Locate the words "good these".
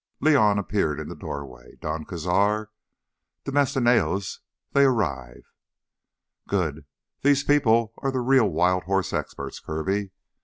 6.47-7.43